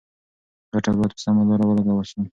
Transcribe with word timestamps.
ګټه 0.73 0.91
باید 0.97 1.11
په 1.15 1.21
سمه 1.23 1.43
لاره 1.49 1.65
ولګول 1.67 2.05
شي. 2.11 2.21